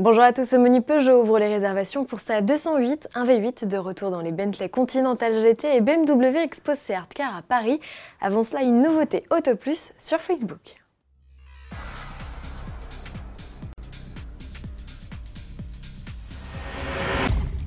[0.00, 3.76] Bonjour à tous, au menu Peugeot ouvre les réservations pour sa 208, un V8 de
[3.76, 7.80] retour dans les Bentley Continental GT et BMW Expose Art Car à Paris.
[8.18, 10.79] Avant cela, une nouveauté Auto Plus sur Facebook.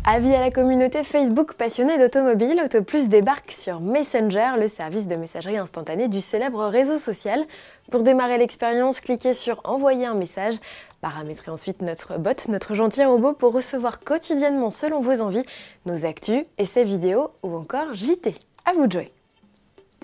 [0.06, 5.58] Avis à la communauté Facebook passionnée d'automobile, AutoPlus débarque sur Messenger, le service de messagerie
[5.58, 7.46] instantanée du célèbre réseau social.
[7.90, 10.56] Pour démarrer l'expérience, cliquez sur Envoyer un message.
[11.00, 15.46] Paramétrez ensuite notre bot, notre gentil robot, pour recevoir quotidiennement, selon vos envies,
[15.86, 18.36] nos actus, essais vidéos ou encore JT.
[18.66, 19.23] À vous de jouer!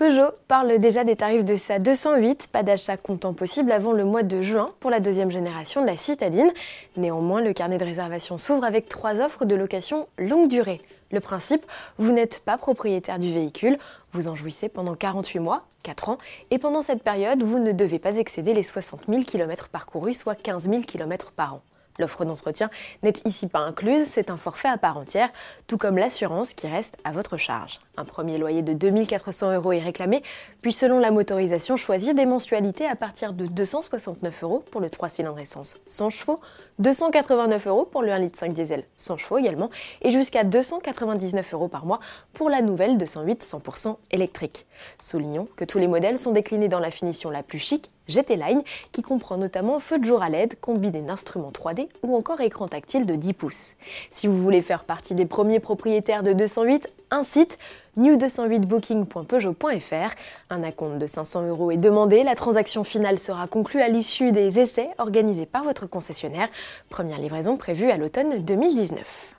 [0.00, 4.22] Peugeot parle déjà des tarifs de sa 208, pas d'achat comptant possible avant le mois
[4.22, 6.50] de juin pour la deuxième génération de la citadine.
[6.96, 10.80] Néanmoins, le carnet de réservation s'ouvre avec trois offres de location longue durée.
[11.12, 11.66] Le principe,
[11.98, 13.76] vous n'êtes pas propriétaire du véhicule,
[14.14, 16.18] vous en jouissez pendant 48 mois, 4 ans,
[16.50, 20.34] et pendant cette période, vous ne devez pas excéder les 60 000 km parcourus, soit
[20.34, 21.60] 15 000 km par an.
[21.98, 22.70] L'offre d'entretien
[23.02, 25.28] n'est ici pas incluse, c'est un forfait à part entière,
[25.66, 27.80] tout comme l'assurance qui reste à votre charge.
[28.00, 30.22] Un premier loyer de 2400 euros est réclamé,
[30.62, 35.10] puis selon la motorisation, choisir des mensualités à partir de 269 euros pour le 3
[35.10, 36.40] cylindres essence 100 chevaux,
[36.78, 39.68] 289 euros pour le 1 litre 5 diesel 100 chevaux également,
[40.00, 42.00] et jusqu'à 299 euros par mois
[42.32, 44.64] pour la nouvelle 208 100% électrique.
[44.98, 48.62] Soulignons que tous les modèles sont déclinés dans la finition la plus chic, GT Line,
[48.92, 53.06] qui comprend notamment feu de jour à LED combiné d'instruments 3D ou encore écran tactile
[53.06, 53.74] de 10 pouces.
[54.10, 57.58] Si vous voulez faire partie des premiers propriétaires de 208, un site
[57.98, 60.14] new208booking.peugeot.fr.
[60.50, 62.22] Un acompte de 500 euros est demandé.
[62.22, 66.48] La transaction finale sera conclue à l'issue des essais organisés par votre concessionnaire.
[66.88, 69.34] Première livraison prévue à l'automne 2019.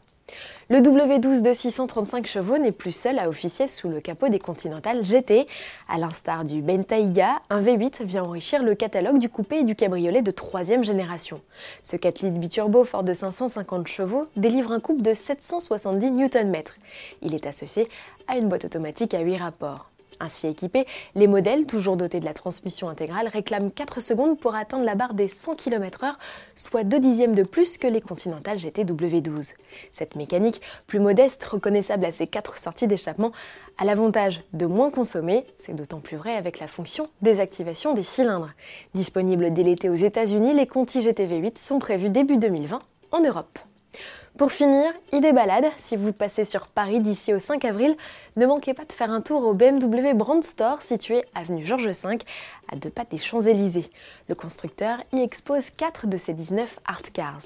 [0.72, 5.04] Le W12 de 635 chevaux n'est plus seul à officier sous le capot des Continental
[5.04, 5.46] GT.
[5.90, 10.22] À l'instar du Bentayga, un V8 vient enrichir le catalogue du coupé et du cabriolet
[10.22, 11.42] de troisième génération.
[11.84, 16.56] Ce 4 litres biturbo fort de 550 chevaux délivre un couple de 770 Nm.
[17.22, 17.90] Il est associé
[18.30, 19.92] à une boîte automatique à 8 rapports.
[20.22, 24.86] Ainsi équipés, les modèles, toujours dotés de la transmission intégrale, réclament 4 secondes pour atteindre
[24.86, 26.14] la barre des 100 km/h,
[26.56, 29.54] soit 2 dixièmes de plus que les Continental GT-W12.
[29.92, 33.31] Cette mécanique, plus modeste, reconnaissable à ses 4 sorties d'échappement,
[33.80, 38.52] a l'avantage de moins consommer, c'est d'autant plus vrai avec la fonction désactivation des cylindres.
[38.94, 42.80] Disponible dès l'été aux États-Unis, les Conti GT-V8 sont prévus début 2020
[43.12, 43.58] en Europe.
[44.38, 47.96] Pour finir, idée balade, si vous passez sur Paris d'ici au 5 avril,
[48.38, 52.18] ne manquez pas de faire un tour au BMW Brand Store situé avenue Georges V,
[52.72, 53.90] à deux pas des Champs-Élysées.
[54.30, 57.42] Le constructeur y expose 4 de ses 19 art cars.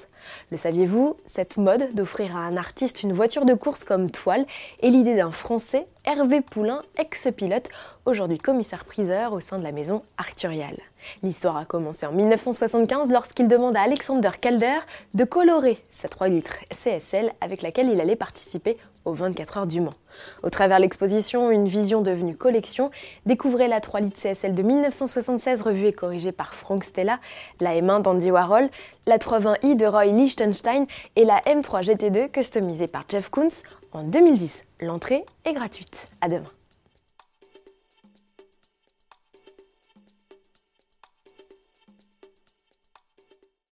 [0.52, 4.46] Le saviez-vous Cette mode d'offrir à un artiste une voiture de course comme toile
[4.80, 7.68] est l'idée d'un Français, Hervé Poulain, ex-pilote,
[8.06, 10.76] aujourd'hui commissaire-priseur au sein de la maison Arturial.
[11.22, 14.78] L'histoire a commencé en 1975 lorsqu'il demande à Alexander Calder
[15.14, 19.80] de colorer sa 3 litres CSL avec laquelle il allait participer aux 24 heures du
[19.80, 19.94] Mans.
[20.42, 22.90] Au travers l'exposition Une vision devenue collection,
[23.24, 27.18] découvrez la 3 litres CSL de 1976 revue et corrigée par Frank Stella,
[27.60, 28.68] la M1 d'Andy Warhol,
[29.06, 33.48] la 320i de Roy Lichtenstein et la M3 GT2 customisée par Jeff Koons
[33.92, 34.64] en 2010.
[34.80, 36.08] L'entrée est gratuite.
[36.20, 36.55] À demain.